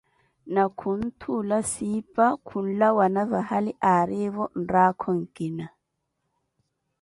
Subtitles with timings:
[0.53, 5.65] Na khunthuula Siipa khunlawana vahali aarivo mraakho nkina.